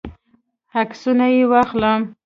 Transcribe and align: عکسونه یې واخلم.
عکسونه 0.81 1.25
یې 1.35 1.43
واخلم. 1.51 2.01